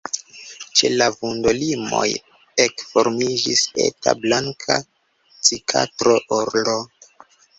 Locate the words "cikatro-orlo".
5.49-6.77